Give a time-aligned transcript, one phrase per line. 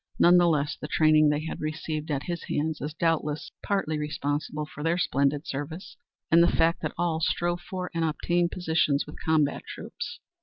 [0.17, 4.65] None the less the training they had received at his hands is doubtless partly responsible
[4.65, 5.95] for their splendid service
[6.31, 10.19] and the fact that all strove for and obtained positions with combat troops.